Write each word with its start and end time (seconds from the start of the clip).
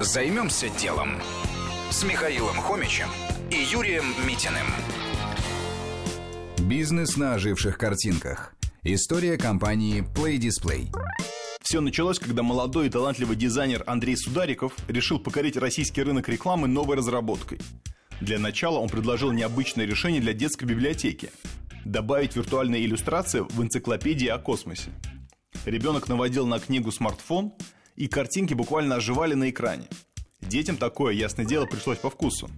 Займемся 0.00 0.68
делом 0.80 1.20
с 1.90 2.02
Михаилом 2.02 2.56
Хомичем 2.56 3.08
и 3.50 3.56
Юрием 3.56 4.04
Митиным. 4.26 4.66
Бизнес 6.58 7.16
на 7.16 7.34
оживших 7.34 7.78
картинках. 7.78 8.54
История 8.82 9.36
компании 9.36 10.02
Play 10.14 10.38
Display. 10.38 10.88
Все 11.60 11.80
началось, 11.80 12.18
когда 12.18 12.42
молодой 12.42 12.86
и 12.86 12.90
талантливый 12.90 13.36
дизайнер 13.36 13.84
Андрей 13.86 14.16
Судариков 14.16 14.72
решил 14.88 15.18
покорить 15.18 15.56
российский 15.56 16.02
рынок 16.02 16.28
рекламы 16.28 16.68
новой 16.68 16.96
разработкой. 16.96 17.60
Для 18.20 18.38
начала 18.38 18.78
он 18.78 18.88
предложил 18.88 19.30
необычное 19.30 19.84
решение 19.84 20.20
для 20.20 20.32
детской 20.32 20.64
библиотеки– 20.64 21.30
добавить 21.84 22.36
виртуальные 22.36 22.84
иллюстрации 22.84 23.40
в 23.40 23.62
энциклопедии 23.62 24.28
о 24.28 24.38
космосе. 24.38 24.90
Ребенок 25.64 26.08
наводил 26.08 26.46
на 26.46 26.58
книгу 26.58 26.90
смартфон, 26.90 27.52
и 27.96 28.08
картинки 28.08 28.54
буквально 28.54 28.96
оживали 28.96 29.34
на 29.34 29.50
экране. 29.50 29.86
Детям 30.40 30.76
такое, 30.76 31.14
ясное 31.14 31.46
дело, 31.46 31.66
пришлось 31.66 31.98
по 31.98 32.10
вкусу. 32.10 32.50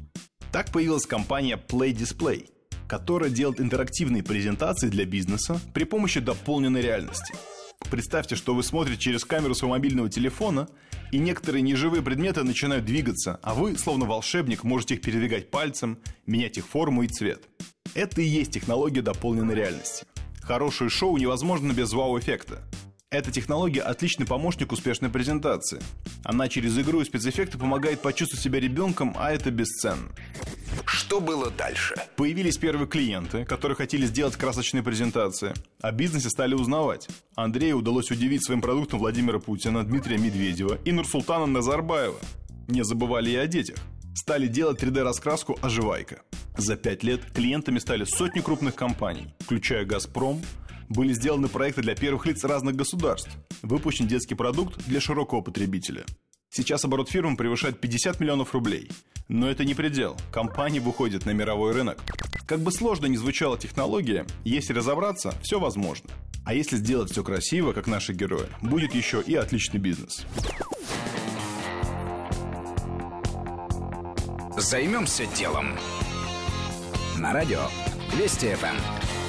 Так 0.52 0.72
появилась 0.72 1.06
компания 1.06 1.60
Play 1.68 1.92
Display, 1.92 2.48
которая 2.88 3.30
делает 3.30 3.60
интерактивные 3.60 4.23
презентации 4.23 4.88
для 4.88 5.04
бизнеса 5.04 5.60
при 5.73 5.84
помощи 5.84 6.20
дополненной 6.20 6.80
реальности. 6.80 7.34
Представьте, 7.90 8.34
что 8.34 8.54
вы 8.54 8.62
смотрите 8.62 9.00
через 9.00 9.24
камеру 9.24 9.54
своего 9.54 9.74
мобильного 9.74 10.09
телефона, 10.09 10.68
и 11.12 11.18
некоторые 11.18 11.62
неживые 11.62 12.02
предметы 12.02 12.42
начинают 12.42 12.84
двигаться, 12.84 13.38
а 13.42 13.54
вы, 13.54 13.76
словно 13.76 14.06
волшебник, 14.06 14.64
можете 14.64 14.95
их 14.95 15.02
передвигать 15.02 15.51
пальцем, 15.51 15.98
менять 16.26 16.59
их 16.59 16.66
форму 16.66 17.02
и 17.02 17.09
цвет. 17.09 17.45
Это 17.95 18.20
и 18.20 18.26
есть 18.26 18.52
технология 18.52 19.02
дополненной 19.02 19.54
реальности. 19.54 20.06
Хорошее 20.40 20.90
шоу 20.90 21.16
невозможно 21.16 21.73
без 21.73 21.92
вау-эффекта. 21.92 22.62
Эта 23.14 23.30
технология 23.30 23.80
отличный 23.80 24.27
помощник 24.27 24.73
успешной 24.73 25.09
презентации. 25.09 25.80
Она 26.24 26.48
через 26.48 26.77
игру 26.77 27.00
и 27.00 27.04
спецэффекты 27.04 27.56
помогает 27.56 28.02
почувствовать 28.02 28.43
себя 28.43 28.59
ребенком, 28.59 29.15
а 29.16 29.30
это 29.30 29.52
бесценно. 29.52 30.09
Что 30.84 31.20
было 31.20 31.48
дальше? 31.52 31.95
Появились 32.16 32.59
первые 32.59 32.88
клиенты, 32.88 33.45
которые 33.45 33.76
хотели 33.76 34.04
сделать 34.04 34.35
красочные 34.35 34.82
презентации. 34.82 35.54
О 35.80 35.92
бизнесе 35.92 36.29
стали 36.29 36.54
узнавать. 36.54 37.07
Андрею 37.37 37.76
удалось 37.76 38.10
удивить 38.10 38.45
своим 38.45 38.60
продуктом 38.60 38.98
Владимира 38.98 39.38
Путина, 39.38 39.85
Дмитрия 39.85 40.18
Медведева 40.18 40.80
и 40.85 40.90
Нурсултана 40.90 41.46
Назарбаева. 41.46 42.18
Не 42.66 42.82
забывали 42.82 43.30
и 43.30 43.37
о 43.37 43.46
детях. 43.46 43.76
Стали 44.16 44.48
делать 44.48 44.82
3D-раскраску 44.82 45.57
«Оживайка». 45.62 46.23
За 46.57 46.74
пять 46.74 47.04
лет 47.04 47.20
клиентами 47.32 47.79
стали 47.79 48.02
сотни 48.02 48.40
крупных 48.40 48.74
компаний, 48.74 49.35
включая 49.38 49.85
«Газпром», 49.85 50.40
были 50.88 51.13
сделаны 51.13 51.49
проекты 51.49 51.82
для 51.82 51.95
первых 51.95 52.27
лиц 52.27 52.45
разных 52.45 52.77
государств. 52.77 53.30
Выпущен 53.63 54.07
детский 54.07 54.35
продукт 54.35 54.85
для 54.87 55.01
широкого 55.01 55.41
потребителя. 55.41 56.04
Сейчас 56.51 56.85
оборот 56.85 57.10
фирмы 57.10 57.37
превышает 57.37 57.80
50 57.80 58.21
миллионов 58.21 58.54
рублей. 58.54 58.88
Но 59.29 59.51
это 59.51 59.65
не 59.65 59.74
предел. 59.74 60.16
Компании 60.32 60.79
выходят 60.79 61.26
на 61.26 61.30
мировой 61.30 61.73
рынок. 61.73 61.99
Как 62.46 62.60
бы 62.60 62.71
сложно 62.71 63.07
ни 63.07 63.16
звучала 63.16 63.59
технология, 63.59 64.26
если 64.44 64.72
разобраться, 64.72 65.34
все 65.43 65.59
возможно. 65.59 66.10
А 66.44 66.54
если 66.54 66.76
сделать 66.76 67.10
все 67.10 67.25
красиво, 67.25 67.72
как 67.72 67.87
наши 67.87 68.12
герои, 68.12 68.47
будет 68.60 68.94
еще 68.94 69.22
и 69.22 69.34
отличный 69.34 69.81
бизнес. 69.81 70.26
Займемся 74.56 75.26
делом. 75.34 75.76
На 77.19 77.32
радио 77.32 77.62
Вести 78.16 78.54
ФМ. 78.54 79.23